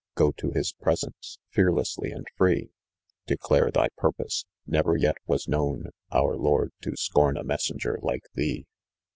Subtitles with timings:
[0.15, 2.71] Go to his presence, fearlessly and free,
[3.27, 8.65] Declare thy purpose: never yet was known Our lord to scorn a messenger like thee.'